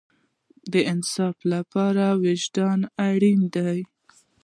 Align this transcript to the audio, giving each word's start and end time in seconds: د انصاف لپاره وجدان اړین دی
د 0.71 0.73
انصاف 0.93 1.37
لپاره 1.53 2.05
وجدان 2.23 2.79
اړین 3.09 3.41
دی 3.55 3.79